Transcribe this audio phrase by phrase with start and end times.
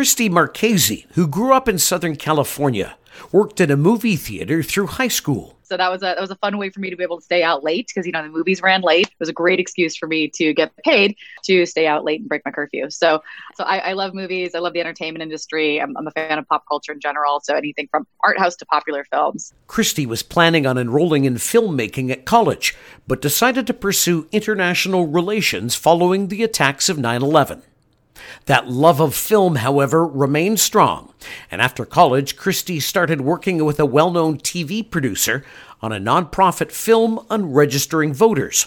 [0.00, 2.96] Christie Marchese, who grew up in Southern California,
[3.32, 5.58] worked at a movie theater through high school.
[5.64, 7.22] So that was a that was a fun way for me to be able to
[7.22, 9.08] stay out late because you know the movies ran late.
[9.08, 12.30] It was a great excuse for me to get paid to stay out late and
[12.30, 12.88] break my curfew.
[12.88, 13.22] So
[13.56, 14.54] so I, I love movies.
[14.54, 15.82] I love the entertainment industry.
[15.82, 17.40] I'm, I'm a fan of pop culture in general.
[17.40, 19.52] So anything from art house to popular films.
[19.66, 22.74] Christie was planning on enrolling in filmmaking at college,
[23.06, 27.64] but decided to pursue international relations following the attacks of 9 11.
[28.46, 31.12] That love of film, however, remained strong,
[31.50, 35.44] and after college, Christie started working with a well known TV producer
[35.82, 38.66] on a nonprofit film on registering voters.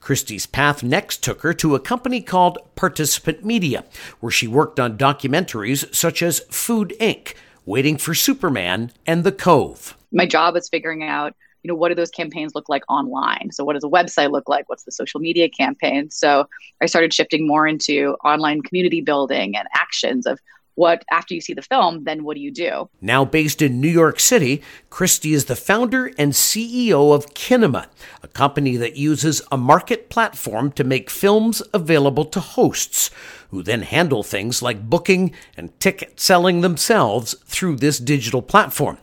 [0.00, 3.84] Christie's path next took her to a company called Participant Media,
[4.20, 9.96] where she worked on documentaries such as Food Inc., Waiting for Superman, and The Cove.
[10.12, 13.50] My job is figuring out you know what do those campaigns look like online?
[13.52, 14.68] So what does a website look like?
[14.68, 16.10] What's the social media campaign?
[16.10, 16.48] So
[16.80, 20.38] i started shifting more into online community building and actions of
[20.74, 22.88] what after you see the film then what do you do?
[23.00, 27.86] Now based in new york city christie is the founder and ceo of kinema
[28.22, 33.10] a company that uses a market platform to make films available to hosts
[33.50, 38.98] who then handle things like booking and ticket selling themselves through this digital platform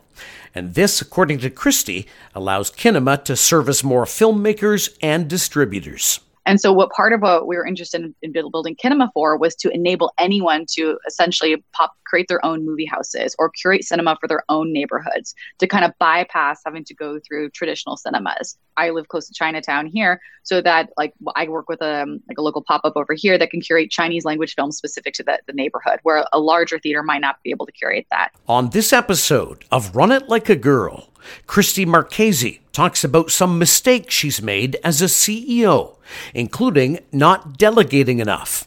[0.54, 6.20] and this, according to Christie, allows Kinema to service more filmmakers and distributors.
[6.46, 9.54] And so, what part of what we were interested in, in building Kinema for was
[9.56, 14.26] to enable anyone to essentially pop, create their own movie houses or curate cinema for
[14.26, 18.56] their own neighborhoods to kind of bypass having to go through traditional cinemas.
[18.76, 22.42] I live close to Chinatown here, so that like I work with a like a
[22.42, 25.52] local pop up over here that can curate Chinese language films specific to the, the
[25.52, 28.30] neighborhood, where a larger theater might not be able to curate that.
[28.48, 31.06] On this episode of Run It Like a Girl.
[31.46, 35.96] Christie Marchese talks about some mistakes she's made as a CEO,
[36.34, 38.66] including not delegating enough.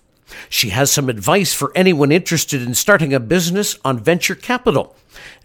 [0.50, 4.96] She has some advice for anyone interested in starting a business on venture capital,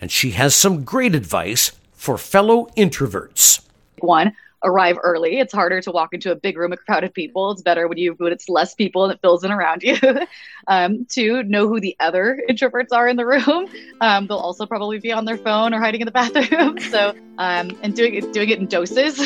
[0.01, 3.61] and she has some great advice for fellow introverts.
[4.01, 5.39] One, arrive early.
[5.39, 7.51] It's harder to walk into a big room of crowded people.
[7.51, 9.97] It's better when you when it's less people and it fills in around you.
[10.69, 13.69] um, two, know who the other introverts are in the room.
[14.01, 16.79] Um, they'll also probably be on their phone or hiding in the bathroom.
[16.91, 19.19] so um, and doing it doing it in doses.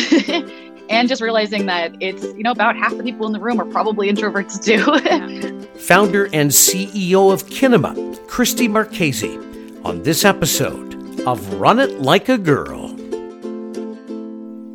[0.90, 3.66] and just realizing that it's you know about half the people in the room are
[3.66, 5.78] probably introverts too.
[5.78, 9.36] Founder and CEO of Kinema, Christie Marchese,
[9.84, 10.92] on this episode
[11.26, 12.91] of Run It Like a Girl.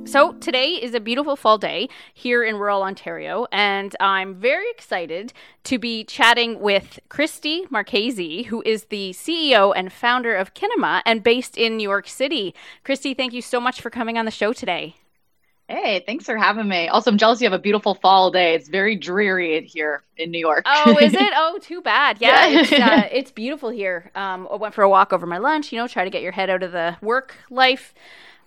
[0.07, 5.33] So, today is a beautiful fall day here in rural Ontario, and I'm very excited
[5.65, 11.21] to be chatting with Christie Marchese, who is the CEO and founder of Kinema and
[11.21, 12.55] based in New York City.
[12.85, 14.95] Christie, thank you so much for coming on the show today.
[15.67, 16.87] Hey, thanks for having me.
[16.87, 18.55] Also, I'm jealous you have a beautiful fall day.
[18.55, 20.63] It's very dreary here in New York.
[20.65, 21.33] Oh, is it?
[21.35, 22.21] Oh, too bad.
[22.21, 22.59] Yeah, yeah.
[22.61, 24.09] It's, uh, it's, beautiful here.
[24.15, 26.31] Um, I went for a walk over my lunch, you know, try to get your
[26.31, 27.93] head out of the work life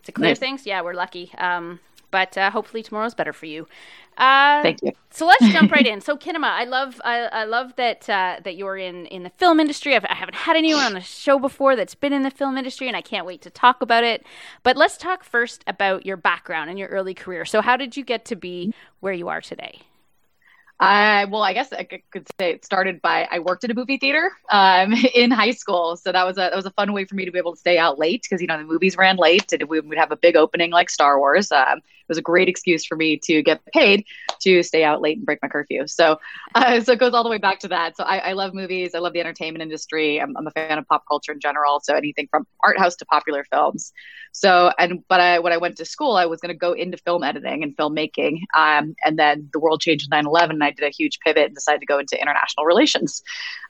[0.05, 0.38] to clear nice.
[0.38, 0.66] things.
[0.66, 1.33] Yeah, we're lucky.
[1.38, 1.81] Um,
[2.11, 3.66] but uh, hopefully tomorrow's better for you.
[4.19, 4.93] Uh, Thank you.
[5.11, 6.00] so let's jump right in.
[6.00, 9.60] So Kinema, I love I, I love that uh, that you're in in the film
[9.60, 9.94] industry.
[9.94, 12.59] I've, I have not had anyone on the show before that's been in the film
[12.59, 14.27] industry, and I can't wait to talk about it.
[14.62, 17.44] But let's talk first about your background and your early career.
[17.44, 19.81] So how did you get to be where you are today?
[20.81, 23.99] I well, I guess I could say it started by I worked at a movie
[23.99, 27.15] theater um, in high school, so that was a that was a fun way for
[27.15, 29.53] me to be able to stay out late because you know the movies ran late
[29.53, 31.53] and we would have a big opening like Star Wars.
[31.53, 34.05] Um, it was a great excuse for me to get paid
[34.41, 35.87] to stay out late and break my curfew.
[35.87, 36.19] So,
[36.57, 37.97] uh, so it goes all the way back to that.
[37.97, 38.97] So I, I love movies.
[38.97, 40.21] I love the entertainment industry.
[40.21, 41.79] I'm, I'm, a fan of pop culture in general.
[41.81, 43.93] So anything from art house to popular films.
[44.33, 46.97] So, and, but I, when I went to school, I was going to go into
[46.99, 48.41] film editing and filmmaking.
[48.57, 51.47] Um, and then the world changed in 9 11 and I did a huge pivot
[51.47, 53.23] and decided to go into international relations.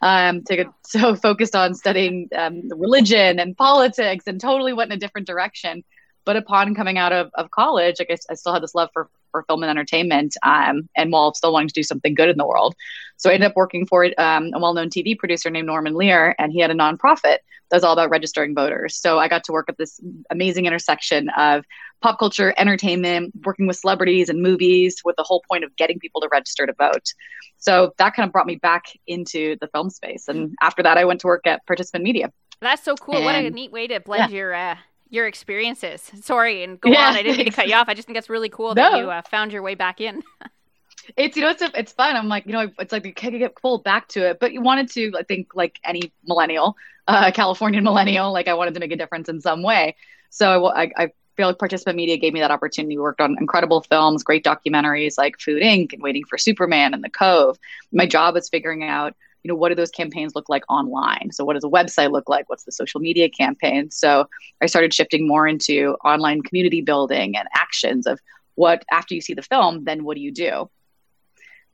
[0.03, 5.01] Um, to, so focused on studying um, religion and politics and totally went in a
[5.01, 5.85] different direction.
[6.31, 9.09] But upon coming out of, of college, I guess I still had this love for,
[9.33, 12.47] for film and entertainment, um, and while still wanting to do something good in the
[12.47, 12.77] world.
[13.17, 16.53] So I ended up working for um, a well-known TV producer named Norman Lear, and
[16.53, 17.39] he had a nonprofit
[17.69, 18.95] that was all about registering voters.
[18.95, 19.99] So I got to work at this
[20.31, 21.65] amazing intersection of
[22.01, 26.21] pop culture, entertainment, working with celebrities and movies, with the whole point of getting people
[26.21, 27.13] to register to vote.
[27.59, 31.07] So that kind of brought me back into the film space, and after that, I
[31.07, 32.31] went to work at Participant Media.
[32.61, 33.17] That's so cool!
[33.17, 34.37] And, what a neat way to blend yeah.
[34.37, 34.77] your uh,
[35.11, 36.11] your experiences.
[36.23, 37.09] Sorry, and go yeah.
[37.09, 37.17] on.
[37.17, 37.89] I didn't mean to cut you off.
[37.89, 38.91] I just think that's really cool no.
[38.91, 40.23] that you uh, found your way back in.
[41.17, 42.17] it's you know it's it's fun.
[42.17, 44.63] I'm like you know it's like you can get pulled back to it, but you
[44.63, 46.77] wanted to I think like any millennial,
[47.09, 49.97] uh, Californian millennial, like I wanted to make a difference in some way.
[50.31, 52.97] So I, I feel like Participant Media gave me that opportunity.
[52.99, 55.93] Worked on incredible films, great documentaries like Food Inc.
[55.93, 57.59] and Waiting for Superman and The Cove.
[57.93, 61.31] My job was figuring out you know, what do those campaigns look like online?
[61.33, 62.49] So what does a website look like?
[62.49, 63.91] What's the social media campaign?
[63.91, 64.29] So
[64.61, 68.21] I started shifting more into online community building and actions of
[68.55, 70.71] what after you see the film, then what do you do?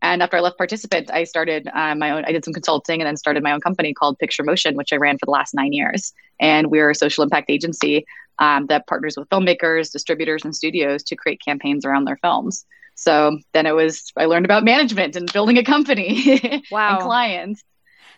[0.03, 2.25] And after I left Participant, I started uh, my own.
[2.27, 4.97] I did some consulting and then started my own company called Picture Motion, which I
[4.97, 6.13] ran for the last nine years.
[6.39, 8.05] And we're a social impact agency
[8.39, 12.67] um, that partners with filmmakers, distributors, and studios to create campaigns around their films.
[12.97, 16.65] So then it was I learned about management and building a company.
[16.71, 16.95] Wow.
[16.95, 17.63] and clients.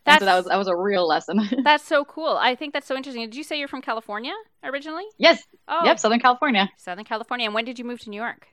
[0.05, 1.41] That's, so that was that was a real lesson.
[1.65, 2.39] that's so cool.
[2.41, 3.23] I think that's so interesting.
[3.25, 4.33] Did you say you're from California
[4.65, 5.05] originally?
[5.19, 5.43] Yes.
[5.67, 5.85] Oh.
[5.85, 6.71] Yep, Southern California.
[6.79, 7.47] Southern California.
[7.47, 8.47] And when did you move to New York?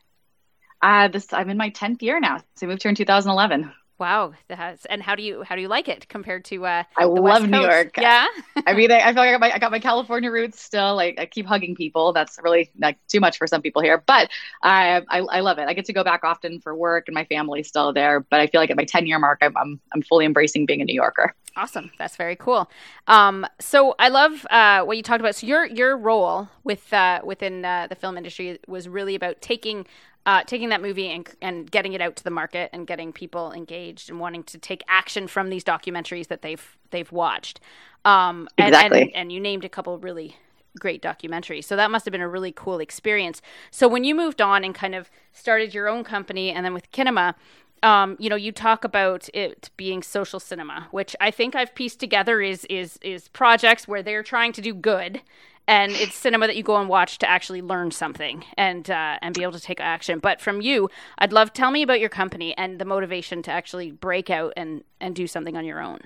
[0.81, 2.39] Uh, this I'm in my tenth year now.
[2.56, 3.72] So I moved here in 2011.
[3.97, 6.65] Wow, has, and how do you how do you like it compared to?
[6.65, 7.95] Uh, I love New York.
[7.97, 8.27] Yeah,
[8.68, 10.95] I mean, I, I, feel like I got, my, I got my California roots still.
[10.95, 12.12] Like I keep hugging people.
[12.12, 14.30] That's really like too much for some people here, but
[14.62, 15.69] I, I, I love it.
[15.69, 18.19] I get to go back often for work, and my family's still there.
[18.19, 20.81] But I feel like at my ten year mark, I'm, I'm I'm fully embracing being
[20.81, 21.33] a New Yorker.
[21.56, 22.69] Awesome, that's very cool.
[23.07, 25.36] Um, so I love uh, what you talked about.
[25.36, 29.88] So your your role with uh, within uh, the film industry was really about taking
[30.25, 33.51] uh, taking that movie and, and getting it out to the market and getting people
[33.51, 37.60] engaged and wanting to take action from these documentaries that they've they've watched.
[38.04, 39.01] Um, and, exactly.
[39.01, 40.38] And, and you named a couple really
[40.80, 41.63] great documentaries.
[41.63, 43.42] So that must have been a really cool experience.
[43.72, 46.92] So when you moved on and kind of started your own company and then with
[46.92, 47.36] Kinema,
[47.83, 52.00] um, you know, you talk about it being social cinema, which I think I've pieced
[52.00, 55.22] together is is is projects where they're trying to do good
[55.67, 59.33] and it's cinema that you go and watch to actually learn something and uh, and
[59.33, 60.19] be able to take action.
[60.19, 63.91] But from you, I'd love tell me about your company and the motivation to actually
[63.91, 66.00] break out and and do something on your own.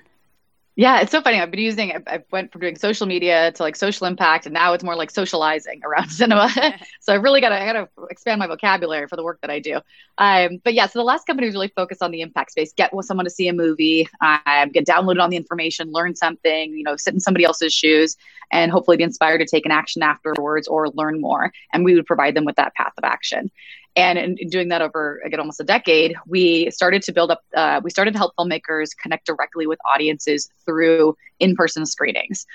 [0.80, 1.38] Yeah, it's so funny.
[1.38, 1.92] I've been using.
[2.06, 5.10] I went from doing social media to like social impact, and now it's more like
[5.10, 6.48] socializing around cinema.
[7.00, 7.60] so I really got to.
[7.60, 9.80] I got to expand my vocabulary for the work that I do.
[10.16, 12.72] Um, but yeah, so the last company was really focused on the impact space.
[12.72, 16.72] Get someone to see a movie, um, get downloaded on the information, learn something.
[16.74, 18.16] You know, sit in somebody else's shoes,
[18.50, 21.52] and hopefully be inspired to take an action afterwards or learn more.
[21.74, 23.50] And we would provide them with that path of action.
[23.96, 27.42] And in, in, doing that over again almost a decade, we started to build up.
[27.54, 32.46] Uh, we started to help filmmakers connect directly with audiences through in-person screenings.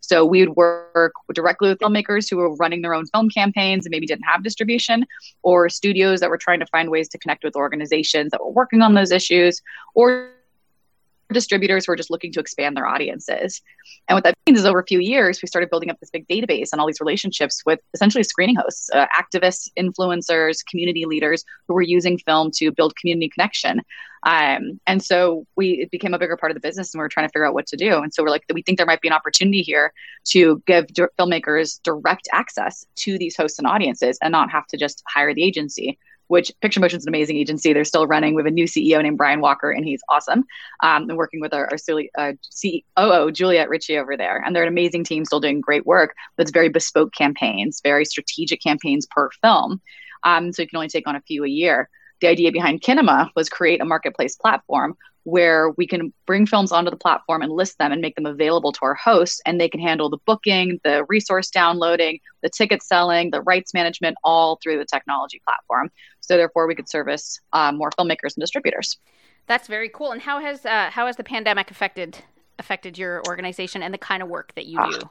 [0.00, 3.90] So we would work directly with filmmakers who were running their own film campaigns and
[3.90, 5.04] maybe didn't have distribution,
[5.42, 8.80] or studios that were trying to find ways to connect with organizations that were working
[8.80, 9.60] on those issues,
[9.94, 10.30] or
[11.32, 13.60] distributors who are just looking to expand their audiences.
[14.08, 16.26] And what that means is over a few years, we started building up this big
[16.26, 21.74] database and all these relationships with essentially screening hosts, uh, activists, influencers, community leaders who
[21.74, 23.82] were using film to build community connection.
[24.24, 27.08] Um, and so we it became a bigger part of the business and we are
[27.08, 27.98] trying to figure out what to do.
[27.98, 29.92] And so we're like, we think there might be an opportunity here
[30.28, 34.76] to give d- filmmakers direct access to these hosts and audiences and not have to
[34.76, 35.98] just hire the agency
[36.28, 37.72] which Picture Motion is an amazing agency.
[37.72, 38.34] They're still running.
[38.34, 40.44] We have a new CEO named Brian Walker, and he's awesome.
[40.82, 41.78] Um, and working with our, our
[42.18, 42.32] uh,
[42.62, 44.42] COO, Juliet Ritchie, over there.
[44.44, 48.62] And they're an amazing team, still doing great work, it's very bespoke campaigns, very strategic
[48.62, 49.80] campaigns per film.
[50.24, 51.88] Um, so you can only take on a few a year.
[52.20, 56.90] The idea behind Kinema was create a marketplace platform where we can bring films onto
[56.90, 59.80] the platform and list them and make them available to our hosts and they can
[59.80, 64.86] handle the booking the resource downloading the ticket selling the rights management all through the
[64.86, 65.90] technology platform.
[66.20, 68.96] So therefore we could service um, more filmmakers and distributors.
[69.46, 70.12] That's very cool.
[70.12, 72.18] And how has uh, how has the pandemic affected
[72.58, 74.98] affected your organization and the kind of work that you do?
[74.98, 75.08] uh,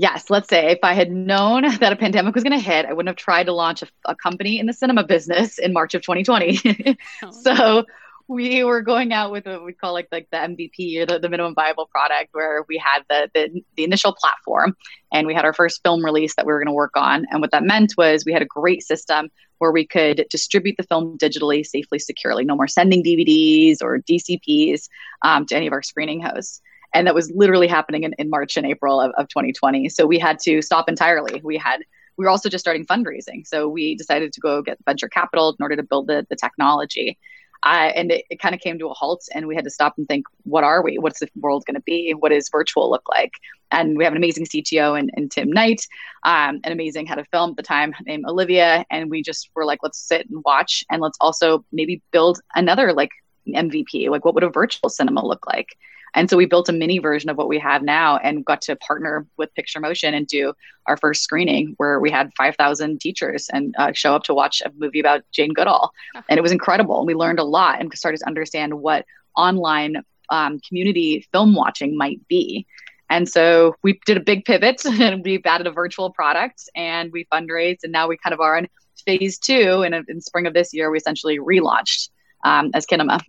[0.00, 2.92] yes, let's say if I had known that a pandemic was going to hit, I
[2.92, 6.02] wouldn't have tried to launch a, a, company in the cinema business in March of
[6.02, 6.96] 2020.
[7.22, 7.30] oh.
[7.42, 7.84] So
[8.26, 11.28] we were going out with what we call like like the MVP or the, the
[11.28, 14.76] minimum viable product, where we had the, the the initial platform
[15.12, 17.26] and we had our first film release that we were going to work on.
[17.30, 20.84] And what that meant was we had a great system where we could distribute the
[20.84, 22.44] film digitally, safely, securely.
[22.44, 24.88] No more sending DVDs or DCPs
[25.22, 26.62] um, to any of our screening hosts.
[26.94, 29.88] And that was literally happening in, in March and April of, of 2020.
[29.88, 31.40] So we had to stop entirely.
[31.42, 31.82] We had
[32.16, 33.46] we were also just starting fundraising.
[33.46, 37.18] So we decided to go get venture capital in order to build the, the technology.
[37.62, 39.94] Uh, and it, it kind of came to a halt and we had to stop
[39.98, 43.06] and think what are we what's the world going to be what does virtual look
[43.10, 43.32] like
[43.70, 45.86] and we have an amazing cto and, and tim knight
[46.22, 49.66] um, an amazing head of film at the time named olivia and we just were
[49.66, 53.10] like let's sit and watch and let's also maybe build another like
[53.46, 55.76] mvp like what would a virtual cinema look like
[56.14, 58.76] and so we built a mini version of what we have now and got to
[58.76, 60.52] partner with Picture Motion and do
[60.86, 64.72] our first screening where we had 5,000 teachers and uh, show up to watch a
[64.76, 65.92] movie about Jane Goodall.
[66.28, 66.98] And it was incredible.
[66.98, 69.04] And we learned a lot and started to understand what
[69.36, 72.66] online um, community film watching might be.
[73.08, 77.26] And so we did a big pivot and we've added a virtual product and we
[77.32, 77.78] fundraised.
[77.82, 78.68] And now we kind of are in
[79.04, 79.82] phase two.
[79.82, 82.10] And in spring of this year, we essentially relaunched
[82.44, 83.20] um, as Kinema.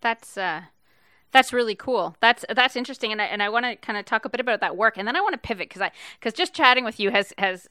[0.00, 0.62] That's uh,
[1.32, 2.16] That's really cool.
[2.20, 4.60] That's that's interesting, and I, and I want to kind of talk a bit about
[4.60, 7.10] that work, and then I want to pivot because I because just chatting with you
[7.10, 7.68] has has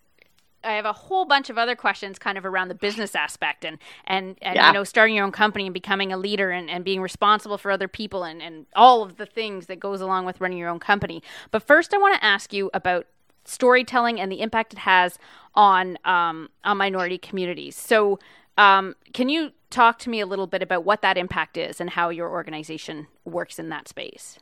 [0.64, 3.78] I have a whole bunch of other questions kind of around the business aspect and
[4.06, 4.68] and, and yeah.
[4.68, 7.72] you know starting your own company and becoming a leader and, and being responsible for
[7.72, 10.80] other people and, and all of the things that goes along with running your own
[10.80, 11.22] company.
[11.52, 13.08] But first I want to ask you about
[13.46, 15.18] storytelling and the impact it has
[15.56, 17.76] on um, on minority communities.
[17.76, 18.20] So
[18.58, 21.90] um, can you talk to me a little bit about what that impact is and
[21.92, 24.40] how your organization works in that space?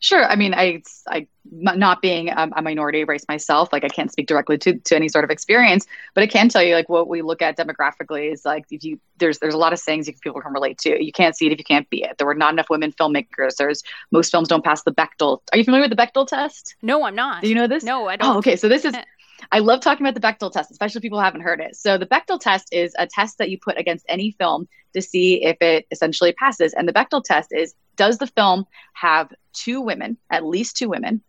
[0.00, 0.24] Sure.
[0.24, 4.26] I mean, I, I, not being a, a, minority race myself, like I can't speak
[4.26, 7.22] directly to, to any sort of experience, but I can tell you, like what we
[7.22, 10.40] look at demographically is like if you there's there's a lot of sayings you people
[10.40, 11.02] can relate to.
[11.02, 12.18] You can't see it if you can't be it.
[12.18, 13.56] There were not enough women filmmakers.
[13.56, 15.40] There's most films don't pass the Bechdel.
[15.52, 16.74] Are you familiar with the Bechdel test?
[16.82, 17.42] No, I'm not.
[17.42, 17.84] Do you know this?
[17.84, 18.34] No, I oh, don't.
[18.34, 18.56] Oh, okay.
[18.56, 18.94] So this is
[19.52, 21.76] I love talking about the Bechdel test, especially if people haven't heard it.
[21.76, 25.44] So the Bechdel test is a test that you put against any film to see
[25.44, 26.72] if it essentially passes.
[26.72, 31.22] And the Bechdel test is does the film have two women, at least two women?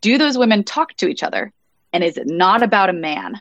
[0.00, 1.52] Do those women talk to each other?
[1.92, 3.40] And is it not about a man?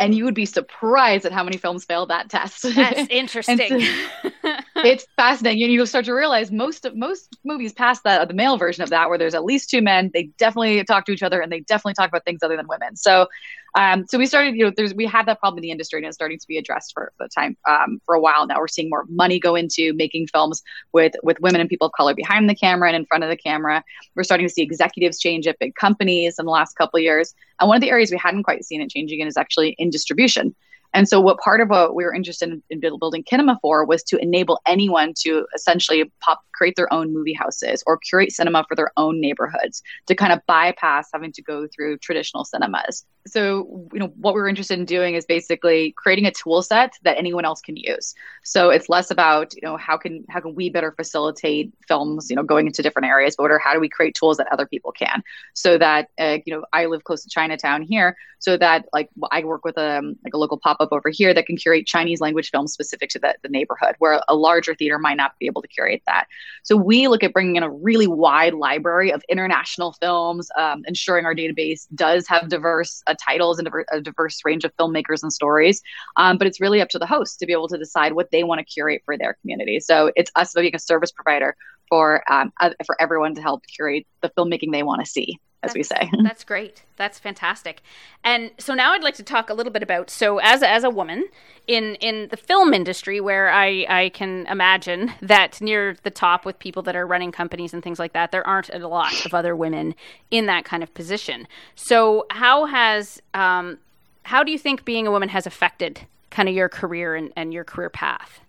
[0.00, 0.16] and oh.
[0.16, 2.62] you would be surprised at how many films fail that test.
[2.62, 3.58] That's interesting.
[3.58, 4.30] so,
[4.76, 8.56] it's fascinating, and you start to realize most of most movies pass that, the male
[8.56, 11.40] version of that, where there's at least two men, they definitely talk to each other,
[11.40, 12.96] and they definitely talk about things other than women.
[12.96, 13.26] So,
[13.74, 16.06] um, so we started, you know, there's we had that problem in the industry, and
[16.06, 18.58] it's starting to be addressed for the time um, for a while now.
[18.58, 20.62] We're seeing more money go into making films
[20.92, 23.36] with with women and people of color behind the camera and in front of the
[23.36, 23.82] camera.
[24.14, 27.34] We're starting to see executives change at big companies in the last couple of years,
[27.60, 29.88] and one of the areas we hadn't quite seen it changing in is actually in
[29.88, 30.54] distribution.
[30.94, 34.02] And so, what part of what we were interested in, in building Kinema for was
[34.04, 38.76] to enable anyone to essentially pop, create their own movie houses or curate cinema for
[38.76, 43.04] their own neighborhoods to kind of bypass having to go through traditional cinemas.
[43.26, 46.94] So, you know, what we were interested in doing is basically creating a tool set
[47.02, 48.14] that anyone else can use.
[48.42, 52.36] So it's less about, you know, how can how can we better facilitate films, you
[52.36, 55.22] know, going into different areas, but how do we create tools that other people can?
[55.54, 59.44] So that, uh, you know, I live close to Chinatown here, so that like I
[59.44, 62.20] work with a um, like a local pop up over here that can curate Chinese
[62.20, 65.62] language films specific to the, the neighborhood, where a larger theater might not be able
[65.62, 66.26] to curate that.
[66.62, 71.24] So we look at bringing in a really wide library of international films, um, ensuring
[71.24, 75.32] our database does have diverse uh, titles and diver- a diverse range of filmmakers and
[75.32, 75.80] stories.
[76.16, 78.44] Um, but it's really up to the host to be able to decide what they
[78.44, 79.80] want to curate for their community.
[79.80, 81.56] So it's us being a service provider
[81.88, 82.52] for um,
[82.86, 86.10] for everyone to help curate the filmmaking they want to see as that's, we say.
[86.22, 86.82] that's great.
[86.96, 87.82] That's fantastic.
[88.24, 90.90] And so now I'd like to talk a little bit about so as as a
[90.90, 91.28] woman
[91.66, 96.58] in in the film industry where I I can imagine that near the top with
[96.58, 99.54] people that are running companies and things like that there aren't a lot of other
[99.54, 99.94] women
[100.30, 101.46] in that kind of position.
[101.74, 103.78] So how has um
[104.24, 106.00] how do you think being a woman has affected
[106.30, 108.40] kind of your career and, and your career path?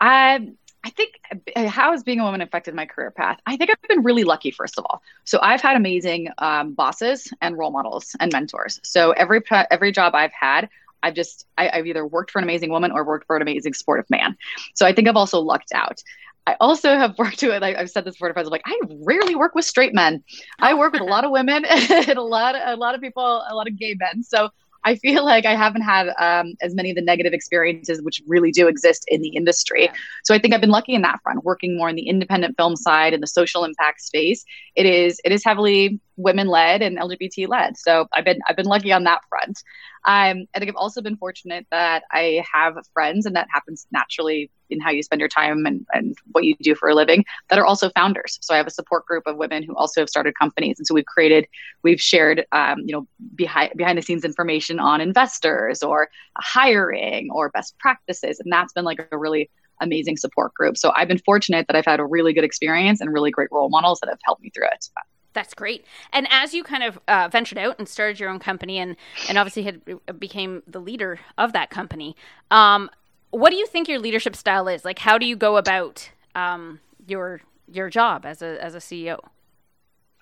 [0.00, 0.56] Um
[0.86, 1.20] I think
[1.56, 3.40] uh, how has being a woman affected my career path?
[3.44, 5.02] I think I've been really lucky, first of all.
[5.24, 8.78] So I've had amazing um, bosses and role models and mentors.
[8.84, 9.40] So every
[9.72, 10.68] every job I've had,
[11.02, 13.74] I've just I, have either worked for an amazing woman or worked for an amazing
[13.74, 14.36] supportive man.
[14.74, 16.00] So I think I've also lucked out.
[16.46, 18.46] I also have worked with like I've said this before to friends.
[18.46, 20.22] I'm like I rarely work with straight men.
[20.60, 23.56] I work with a lot of women and a lot a lot of people, a
[23.56, 24.22] lot of gay men.
[24.22, 24.50] So
[24.86, 28.52] I feel like I haven't had um, as many of the negative experiences which really
[28.52, 29.90] do exist in the industry.
[30.24, 32.76] So I think I've been lucky in that front, working more in the independent film
[32.76, 34.44] side and the social impact space.
[34.76, 37.76] It is it is heavily women led and LGBT led.
[37.76, 39.60] So I've been I've been lucky on that front.
[40.06, 44.50] Um, I think I've also been fortunate that I have friends, and that happens naturally
[44.70, 47.58] in how you spend your time and, and what you do for a living, that
[47.58, 48.38] are also founders.
[48.40, 50.94] So I have a support group of women who also have started companies, and so
[50.94, 51.46] we've created,
[51.82, 56.08] we've shared, um, you know, behind behind the scenes information on investors or
[56.38, 60.76] hiring or best practices, and that's been like a really amazing support group.
[60.76, 63.68] So I've been fortunate that I've had a really good experience and really great role
[63.68, 64.88] models that have helped me through it.
[65.36, 65.84] That's great.
[66.14, 68.96] And as you kind of uh, ventured out and started your own company, and
[69.28, 72.16] and obviously had uh, became the leader of that company,
[72.50, 72.88] um,
[73.32, 74.82] what do you think your leadership style is?
[74.82, 79.18] Like, how do you go about um, your your job as a as a CEO?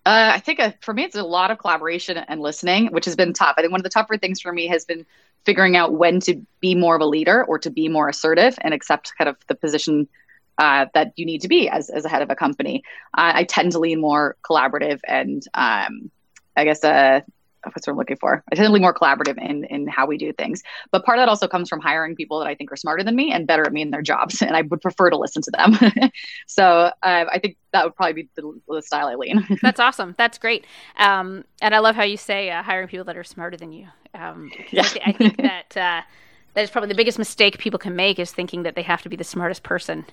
[0.05, 3.15] Uh, I think uh, for me, it's a lot of collaboration and listening, which has
[3.15, 3.55] been tough.
[3.57, 5.07] I think one of the tougher things for me has been
[5.45, 8.75] figuring out when to be more of a leader or to be more assertive and
[8.75, 10.09] accept kind of the position
[10.59, 12.83] uh, that you need to be as, as a head of a company.
[13.17, 16.11] Uh, I tend to lean more collaborative and um,
[16.57, 17.21] I guess uh,
[17.73, 18.43] what's what I'm looking for.
[18.51, 20.63] I tend to lean more collaborative in in how we do things.
[20.91, 23.17] But part of that also comes from hiring people that I think are smarter than
[23.17, 25.51] me and better at me in their jobs, and I would prefer to listen to
[25.51, 26.11] them.
[26.47, 29.47] so uh, I think that would probably be the, the style I lean.
[29.63, 30.15] That's awesome.
[30.19, 30.67] That's great.
[30.99, 33.89] Um, and I love how you say uh, hiring people that are smarter than you.
[34.15, 34.83] Um, yeah.
[34.83, 36.03] I, th- I, think that uh,
[36.55, 39.09] that is probably the biggest mistake people can make is thinking that they have to
[39.09, 40.05] be the smartest person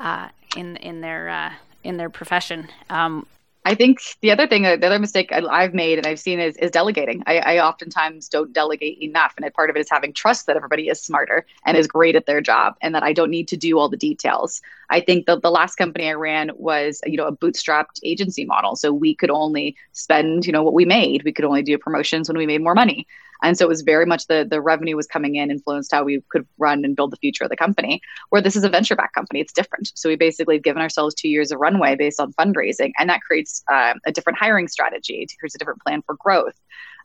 [0.00, 2.68] uh, in in their uh, in their profession.
[2.90, 3.26] Um,
[3.66, 6.70] I think the other thing, the other mistake I've made and I've seen is, is
[6.70, 7.22] delegating.
[7.26, 9.32] I, I oftentimes don't delegate enough.
[9.38, 12.26] And part of it is having trust that everybody is smarter and is great at
[12.26, 14.60] their job and that I don't need to do all the details.
[14.94, 18.76] I think the, the last company I ran was, you know, a bootstrapped agency model.
[18.76, 21.24] So we could only spend, you know, what we made.
[21.24, 23.04] We could only do promotions when we made more money.
[23.42, 26.22] And so it was very much the the revenue was coming in influenced how we
[26.30, 28.00] could run and build the future of the company.
[28.30, 29.90] Where this is a venture back company, it's different.
[29.96, 33.64] So we basically given ourselves two years of runway based on fundraising, and that creates
[33.70, 35.16] uh, a different hiring strategy.
[35.22, 36.54] It creates a different plan for growth.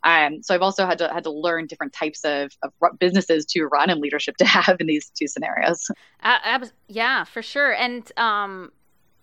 [0.04, 3.66] Um, so I've also had to had to learn different types of, of businesses to
[3.66, 5.88] run and leadership to have in these two scenarios.
[6.24, 7.74] Uh, yeah, for sure.
[7.74, 8.72] And um,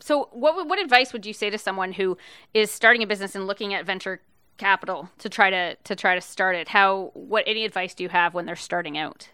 [0.01, 2.19] so, what what advice would you say to someone who
[2.55, 4.21] is starting a business and looking at venture
[4.59, 8.09] capital to try to to try to start it how what any advice do you
[8.09, 9.29] have when they're starting out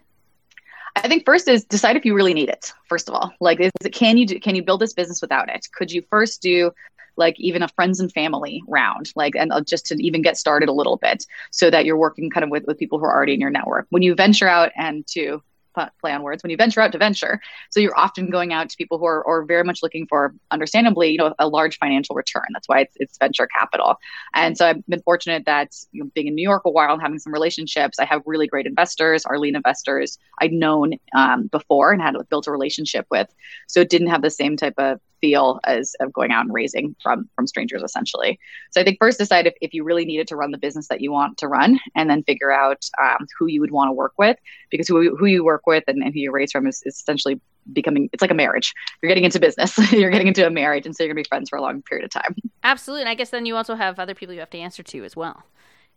[0.95, 2.71] I think first is decide if you really need it.
[2.87, 5.49] First of all, like, is it can you do can you build this business without
[5.49, 5.67] it?
[5.73, 6.71] Could you first do
[7.17, 10.69] like even a friends and family round, like, and uh, just to even get started
[10.69, 13.33] a little bit, so that you're working kind of with with people who are already
[13.33, 13.87] in your network.
[13.89, 15.41] When you venture out and to
[15.73, 16.43] play on words.
[16.43, 17.39] When you venture out to venture
[17.69, 21.11] so you're often going out to people who are, are very much looking for understandably
[21.11, 22.45] you know a large financial return.
[22.53, 23.95] That's why it's, it's venture capital.
[24.33, 27.01] And so i've been fortunate that you know, being in new york a while and
[27.01, 31.91] having some relationships i have really great investors our lead investors i'd known um, before
[31.91, 33.27] and had built a relationship with.
[33.67, 36.95] So it didn't have the same type of feel as of going out and raising
[37.01, 38.37] from from strangers essentially.
[38.71, 41.01] So i think first decide if, if you really needed to run the business that
[41.01, 44.13] you want to run and then figure out um, who you would want to work
[44.17, 44.37] with
[44.69, 47.39] because who, who you work with and, and who you raise from is, is essentially
[47.71, 48.73] becoming it's like a marriage.
[49.01, 49.77] You're getting into business.
[49.91, 52.05] You're getting into a marriage and so you're gonna be friends for a long period
[52.05, 52.35] of time.
[52.63, 55.03] Absolutely and i guess then you also have other people you have to answer to
[55.03, 55.43] as well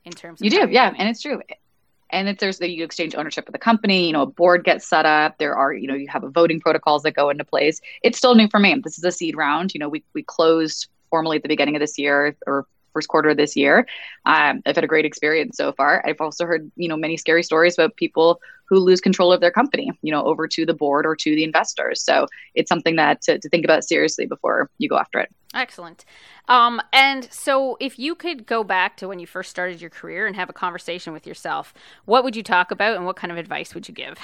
[0.04, 1.40] in terms of you do yeah and it's true.
[2.10, 4.86] And if there's the you exchange ownership of the company you know a board gets
[4.86, 7.80] set up there are you know you have a voting protocols that go into place.
[8.02, 8.80] It's still new for me.
[8.82, 9.74] This is a seed round.
[9.74, 12.66] You know we, we closed formally at the beginning of this year or
[12.96, 13.86] first quarter of this year.
[14.24, 16.02] Um, I've had a great experience so far.
[16.06, 19.50] I've also heard, you know, many scary stories about people who lose control of their
[19.50, 22.02] company, you know, over to the board or to the investors.
[22.02, 25.30] So it's something that to, to think about seriously before you go after it.
[25.54, 26.06] Excellent.
[26.48, 30.26] Um, and so, if you could go back to when you first started your career
[30.26, 31.72] and have a conversation with yourself,
[32.04, 34.18] what would you talk about and what kind of advice would you give?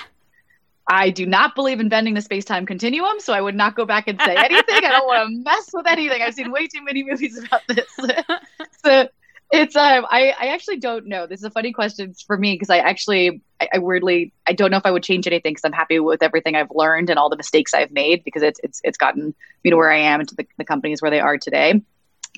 [0.88, 3.85] I do not believe in bending the space time continuum, so I would not go
[3.85, 4.85] back and say anything.
[4.85, 6.23] I don't want to mess with anything.
[6.23, 7.88] I've seen way too many movies about this.
[8.85, 9.09] so
[9.53, 11.27] it's um I, I actually don't know.
[11.27, 14.71] This is a funny question for me because I actually I, I, weirdly I don't
[14.71, 17.31] know if I would change anything because I'm happy with everything I've learned and all
[17.31, 20.29] the mistakes I've made because it's it's it's gotten me to where I am and
[20.31, 21.81] to the, the companies where they are today.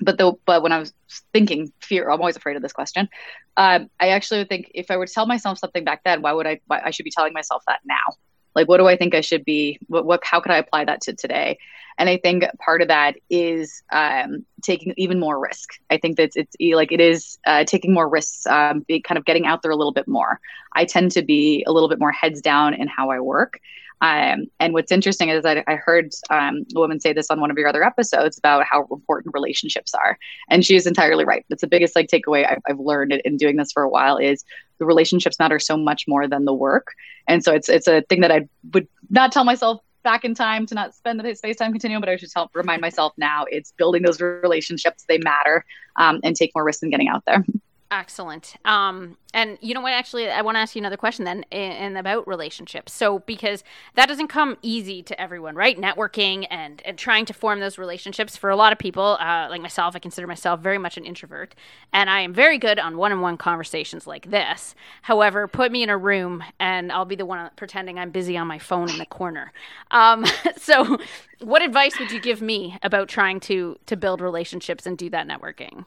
[0.03, 0.93] But though, but when I was
[1.33, 3.09] thinking fear, I'm always afraid of this question.
[3.57, 6.33] Um, I actually would think if I were to tell myself something back then, why
[6.33, 6.61] would I?
[6.67, 8.17] Why, I should be telling myself that now
[8.55, 9.79] like what do i think i should be?
[9.89, 11.59] What, what how could i apply that to today?
[11.99, 15.75] And i think part of that is um, taking even more risk.
[15.91, 19.25] I think that it's like it is uh, taking more risks um, be kind of
[19.25, 20.41] getting out there a little bit more.
[20.73, 23.61] I tend to be a little bit more heads down in how i work
[24.05, 27.51] um, and what's interesting is that I heard um, a woman say this on one
[27.51, 30.19] of your other episodes about how important relationships are,
[30.51, 31.47] and she's entirely right.
[31.49, 34.45] That's the biggest like takeaway I've, I've learned in doing this for a while is
[34.79, 36.89] the relationships matter so much more than the work,
[37.27, 40.67] and so it's it's a thing that I would not tell myself back in time
[40.67, 43.73] to not spend the space time continuum, but I should help remind myself now it's
[43.73, 45.07] building those relationships.
[45.09, 45.65] They matter
[45.97, 47.43] um, and take more risks in getting out there.
[47.97, 48.57] Excellent.
[48.65, 49.93] Um, and you know what?
[49.93, 52.93] Actually, I want to ask you another question then, and about relationships.
[52.93, 53.63] So, because
[53.95, 55.79] that doesn't come easy to everyone, right?
[55.79, 59.63] Networking and and trying to form those relationships for a lot of people, uh, like
[59.63, 61.55] myself, I consider myself very much an introvert,
[61.93, 64.75] and I am very good on one-on-one conversations like this.
[65.03, 68.49] However, put me in a room, and I'll be the one pretending I'm busy on
[68.49, 69.53] my phone in the corner.
[69.93, 70.25] Um,
[70.57, 70.99] so,
[71.41, 75.29] what advice would you give me about trying to to build relationships and do that
[75.29, 75.85] networking?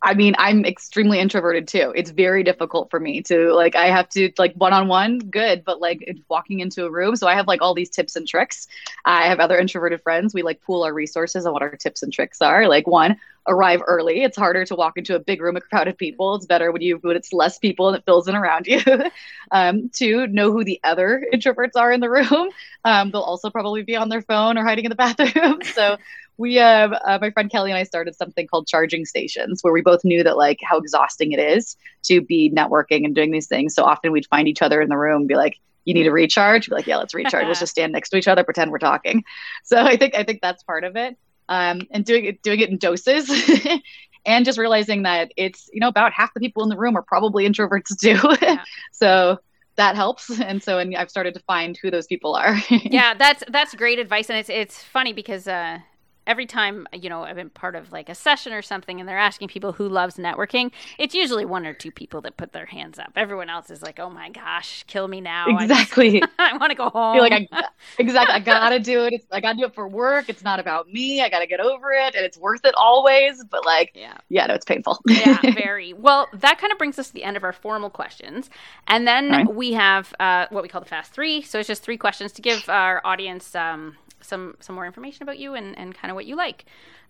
[0.00, 1.92] I mean, I'm extremely introverted too.
[1.96, 5.64] It's very difficult for me to like, I have to like one on one, good,
[5.64, 7.16] but like walking into a room.
[7.16, 8.68] So I have like all these tips and tricks.
[9.04, 10.34] I have other introverted friends.
[10.34, 12.68] We like pool our resources on what our tips and tricks are.
[12.68, 13.16] Like, one,
[13.48, 14.22] arrive early.
[14.22, 16.34] It's harder to walk into a big room of crowded people.
[16.36, 18.80] It's better when you when it's less people and it fills in around you.
[19.50, 22.50] um, two, know who the other introverts are in the room.
[22.84, 25.60] Um, they'll also probably be on their phone or hiding in the bathroom.
[25.74, 25.96] so
[26.38, 29.82] we have uh, my friend Kelly and I started something called charging stations where we
[29.82, 33.74] both knew that like how exhausting it is to be networking and doing these things.
[33.74, 36.12] So often we'd find each other in the room and be like, you need to
[36.12, 36.68] recharge?
[36.68, 37.46] Be like, yeah, let's recharge.
[37.46, 39.24] let's just stand next to each other, pretend we're talking.
[39.64, 41.16] So I think I think that's part of it
[41.48, 43.30] um, and doing it doing it in doses
[44.26, 47.02] and just realizing that it's you know about half the people in the room are
[47.02, 48.62] probably introverts too yeah.
[48.92, 49.38] so
[49.76, 53.42] that helps and so and i've started to find who those people are yeah that's
[53.48, 55.78] that's great advice and it's it's funny because uh
[56.28, 59.18] every time you know I've been part of like a session or something, and they're
[59.18, 62.98] asking people who loves networking, it's usually one or two people that put their hands
[62.98, 63.12] up.
[63.16, 66.22] Everyone else is like, "Oh my gosh, kill me now!" Exactly.
[66.38, 67.14] I, I want to go home.
[67.14, 67.64] Feel like I
[67.98, 68.34] exactly.
[68.34, 69.14] I gotta do it.
[69.14, 70.28] It's, I gotta do it for work.
[70.28, 71.22] It's not about me.
[71.22, 73.42] I gotta get over it, and it's worth it always.
[73.44, 75.00] But like, yeah, yeah, no, it's painful.
[75.06, 76.28] yeah, very well.
[76.34, 78.50] That kind of brings us to the end of our formal questions,
[78.86, 79.54] and then right.
[79.54, 81.42] we have uh, what we call the fast three.
[81.42, 83.96] So it's just three questions to give our audience um,
[84.28, 86.64] some some more information about you and and kind of what you like.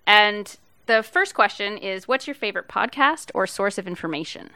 [0.07, 4.51] And the first question is, what's your favorite podcast or source of information?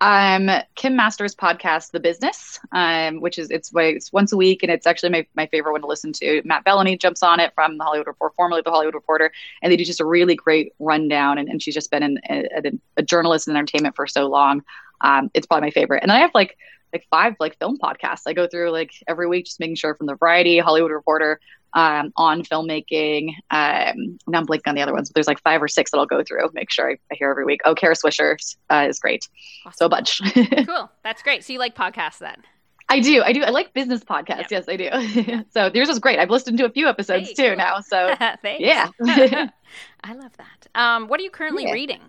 [0.00, 4.70] um, Kim Masters' podcast, The Business, um, which is it's, it's once a week, and
[4.70, 6.42] it's actually my, my favorite one to listen to.
[6.44, 9.76] Matt Belloni jumps on it from the Hollywood Reporter, formerly the Hollywood Reporter, and they
[9.76, 11.38] do just a really great rundown.
[11.38, 14.62] And, and she's just been a, a, journalist in entertainment for so long.
[15.00, 16.02] Um, it's probably my favorite.
[16.02, 16.58] And I have like
[16.92, 18.22] like five like film podcasts.
[18.26, 21.40] I go through like every week, just making sure from the Variety, Hollywood Reporter,
[21.74, 23.30] um, on filmmaking.
[23.50, 25.98] Um, now I'm blanking on the other ones, but there's like five or six that
[25.98, 26.50] I'll go through.
[26.54, 27.60] Make sure I, I hear every week.
[27.64, 28.36] Oh, Kara Swisher
[28.70, 29.28] uh, is great.
[29.64, 29.76] Awesome.
[29.76, 30.20] So a bunch.
[30.66, 30.90] cool.
[31.02, 31.44] That's great.
[31.44, 32.42] So you like podcasts then?
[32.88, 33.22] I do.
[33.22, 33.42] I do.
[33.42, 34.50] I like business podcasts.
[34.50, 35.44] Yes, I do.
[35.50, 36.18] so yours is great.
[36.18, 37.56] I've listened to a few episodes hey, too cool.
[37.56, 37.80] now.
[37.80, 38.90] So yeah.
[40.04, 40.68] I love that.
[40.74, 41.72] Um, what are you currently yeah.
[41.72, 42.02] reading?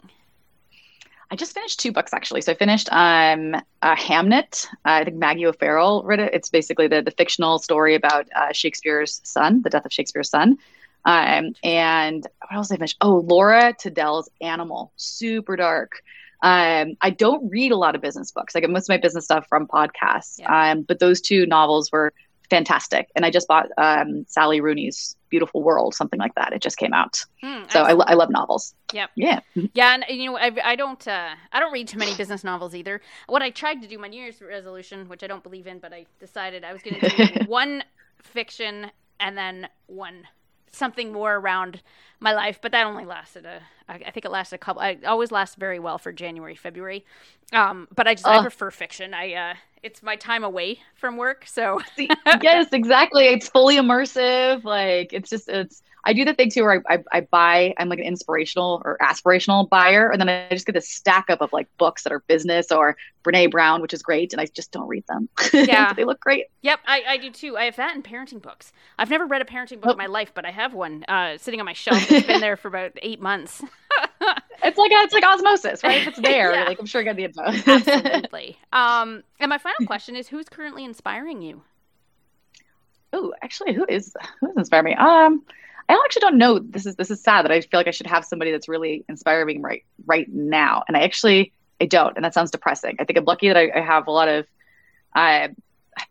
[1.29, 2.41] I just finished two books actually.
[2.41, 4.65] So I finished um, uh, Hamnet.
[4.67, 6.33] Uh, I think Maggie O'Farrell read it.
[6.33, 10.57] It's basically the, the fictional story about uh, Shakespeare's son, the death of Shakespeare's son.
[11.05, 12.95] Um, and what else did I finish?
[13.01, 16.01] Oh, Laura Taddeo's Animal, super dark.
[16.41, 18.55] Um, I don't read a lot of business books.
[18.55, 20.39] I get most of my business stuff from podcasts.
[20.39, 20.71] Yeah.
[20.71, 22.13] Um, but those two novels were
[22.49, 23.09] fantastic.
[23.15, 26.53] And I just bought um, Sally Rooney's Beautiful World, something like that.
[26.53, 27.23] It just came out.
[27.43, 28.73] Mm, so I, I, love novels.
[28.93, 29.11] Yep.
[29.15, 29.39] Yeah.
[29.73, 29.93] Yeah.
[29.93, 33.01] And you know, I, I don't, uh, I don't read too many business novels either.
[33.27, 35.93] What I tried to do, my New Year's resolution, which I don't believe in, but
[35.93, 37.83] I decided I was going to do one
[38.21, 40.27] fiction and then one
[40.71, 41.81] something more around
[42.19, 43.61] my life, but that only lasted a.
[43.89, 44.81] I think it lasted a couple.
[44.81, 47.05] I always last very well for January, February.
[47.53, 49.13] Um, but I just I prefer fiction.
[49.13, 49.53] I uh,
[49.87, 53.27] it's my time away from work, so yes, exactly.
[53.27, 54.65] It's fully immersive.
[54.65, 57.89] Like it's just it's I do the thing too where I, I, I, buy, I'm
[57.89, 60.09] like an inspirational or aspirational buyer.
[60.09, 62.95] And then I just get this stack up of like books that are business or
[63.25, 64.31] Brene Brown, which is great.
[64.31, 65.27] And I just don't read them.
[65.53, 65.91] Yeah.
[65.91, 66.45] they look great.
[66.61, 66.79] Yep.
[66.87, 67.57] I, I do too.
[67.57, 68.71] I have that in parenting books.
[68.97, 69.91] I've never read a parenting book oh.
[69.91, 72.09] in my life, but I have one uh, sitting on my shelf.
[72.09, 73.61] It's been there for about eight months.
[74.63, 76.01] It's like, it's like osmosis, right?
[76.01, 76.63] If it's there, yeah.
[76.65, 77.41] like I'm sure I got the info.
[77.45, 78.57] Absolutely.
[78.71, 81.61] Um, and my final question is who's currently inspiring you?
[83.13, 84.95] Oh, actually, who is who's inspiring me?
[84.95, 85.43] Um,
[85.89, 86.59] I actually don't know.
[86.59, 89.05] This is this is sad that I feel like I should have somebody that's really
[89.07, 92.97] inspiring me right right now, and I actually I don't, and that sounds depressing.
[92.99, 94.47] I think I'm lucky that I, I have a lot of
[95.15, 95.49] uh,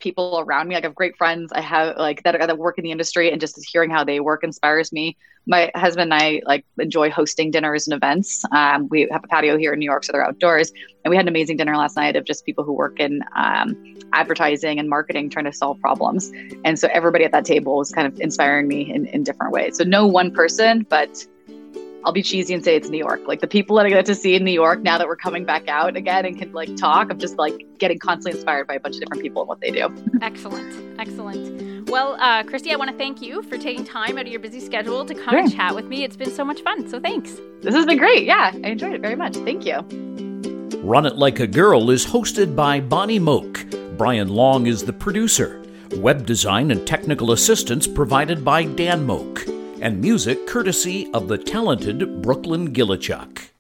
[0.01, 0.75] people around me.
[0.75, 1.53] Like I have great friends.
[1.53, 4.45] I have like that that work in the industry, and just hearing how they work
[4.45, 5.17] inspires me.
[5.47, 8.43] My husband and I like enjoy hosting dinners and events.
[8.51, 10.73] Um, we have a patio here in New York, so they're outdoors,
[11.05, 13.97] and we had an amazing dinner last night of just people who work in um,
[14.13, 16.33] advertising and marketing, trying to solve problems.
[16.65, 19.77] And so everybody at that table was kind of inspiring me in, in different ways.
[19.77, 21.25] So no one person, but
[22.07, 23.23] I'll be cheesy and say it's New York.
[23.27, 25.45] Like the people that I get to see in New York now that we're coming
[25.45, 28.81] back out again and can like talk, I'm just like getting constantly inspired by a
[28.81, 29.93] bunch of different people and what they do.
[30.23, 31.01] Excellent.
[31.01, 31.91] Excellent.
[31.91, 34.61] Well, uh, Christie, I want to thank you for taking time out of your busy
[34.61, 35.39] schedule to come sure.
[35.41, 36.05] and chat with me.
[36.05, 36.89] It's been so much fun.
[36.89, 37.41] So thanks.
[37.63, 38.25] This has been great.
[38.25, 39.35] Yeah, I enjoyed it very much.
[39.39, 39.81] Thank you.
[40.85, 43.65] Run It Like a Girl is hosted by Bonnie Moak.
[43.97, 45.61] Brian Long is the producer.
[45.97, 52.23] Web design and technical assistance provided by Dan Moak and music courtesy of the talented
[52.23, 53.56] Brooklyn Gillichuk.